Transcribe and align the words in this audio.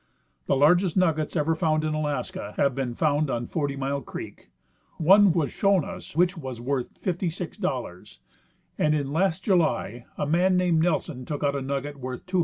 The 0.47 0.55
largest 0.55 0.97
nuggets 0.97 1.35
ever 1.35 1.53
found 1.53 1.83
in 1.83 1.93
Alaska 1.93 2.55
have 2.57 2.73
been 2.73 2.95
found 2.95 3.29
on 3.29 3.45
Forty 3.45 3.75
Mile 3.75 4.01
creek; 4.01 4.49
one 4.97 5.31
was 5.31 5.51
shown 5.51 5.85
us 5.85 6.15
which 6.15 6.35
was 6.35 6.59
worth 6.59 6.99
$56, 6.99 8.17
and 8.79 8.95
in 8.95 9.13
last 9.13 9.43
July 9.43 10.07
a 10.17 10.25
man 10.25 10.57
named 10.57 10.81
Nelson 10.81 11.23
took 11.23 11.43
out 11.43 11.55
a 11.55 11.61
nugget 11.61 11.99
worth 11.99 12.25
$260. 12.25 12.39